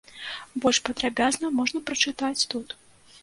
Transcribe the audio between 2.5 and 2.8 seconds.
тут.